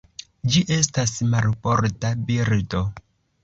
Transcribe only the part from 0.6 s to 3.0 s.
estas marborda birdo.